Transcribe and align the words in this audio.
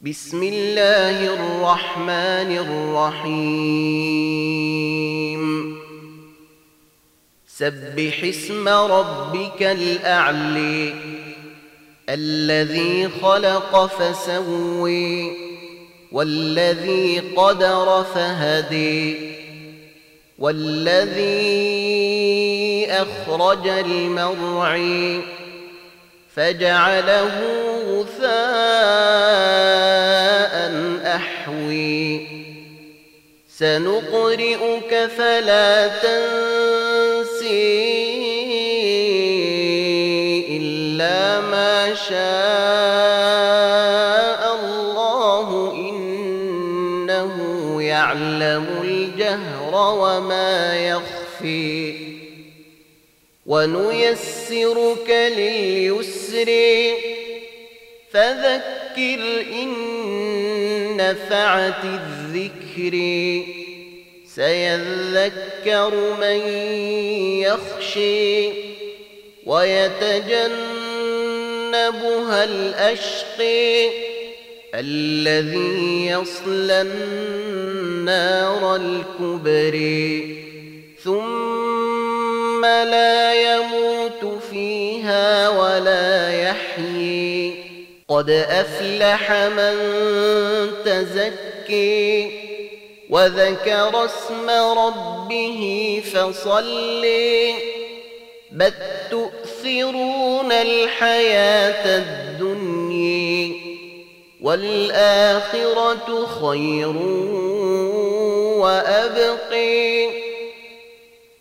بسم 0.00 0.42
الله 0.42 1.34
الرحمن 1.34 2.50
الرحيم. 3.18 3.84
سبح 7.46 8.24
اسم 8.24 8.68
ربك 8.68 9.62
الأعلي 9.62 10.94
الذي 12.08 13.08
خلق 13.22 13.86
فسوي 13.86 15.32
والذي 16.12 17.18
قدر 17.36 18.04
فهدي 18.14 19.16
والذي 20.38 21.26
أخرج 22.90 23.68
المرعي 23.68 25.20
فجعله 26.38 27.34
غثاء 27.88 28.28
أحوي. 31.06 32.26
سنقرئك 33.58 35.10
فلا 35.18 35.88
تنسي 35.88 37.48
إلا 40.56 41.40
ما 41.40 41.94
شاء 41.94 42.18
الله. 44.60 45.72
إنه 45.74 47.34
يعلم 47.82 48.66
الجهر 48.82 49.74
وما 49.74 50.76
يخفي. 50.76 52.27
ونيسرك 53.48 55.10
لليسر. 55.10 56.50
فذكر 58.12 59.20
إن 59.52 59.70
نفعت 60.96 61.84
الذكر. 61.84 62.94
سيذكر 64.38 65.94
من 66.20 66.40
يخشي 67.42 68.48
ويتجنبها 69.46 70.58
الأشقي 72.44 73.88
الذي 74.74 76.06
يصلى 76.06 76.80
النار 76.80 78.76
الكبري 78.76 80.44
ثم 81.04 81.47
لا 82.84 83.54
يموت 83.54 84.42
فيها 84.50 85.48
ولا 85.48 86.40
يحيي. 86.42 87.54
قد 88.08 88.30
أفلح 88.30 89.32
من 89.32 89.74
تزكي 90.84 92.30
وذكر 93.10 94.04
اسم 94.04 94.50
ربه 94.78 96.02
فصلي. 96.14 97.54
بل 98.52 98.72
تؤثرون 99.10 100.52
الحياة 100.52 101.98
الدنيا 101.98 103.54
والآخرة 104.42 106.26
خير 106.26 106.96
وأبقي. 108.58 110.08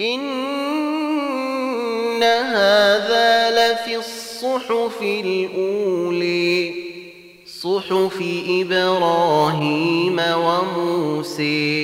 إن 0.00 0.65
هذا 2.22 3.50
لفي 3.50 3.96
الصحف 3.96 5.02
الأولي 5.02 6.74
صحف 7.62 8.18
إبراهيم 8.48 10.18
وموسى. 10.44 11.75